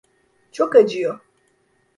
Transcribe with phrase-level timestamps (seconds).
[0.51, 1.19] Çok acıyor.